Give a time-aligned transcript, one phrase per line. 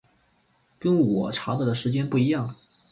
[0.79, 2.55] 跟我查到的时间不一样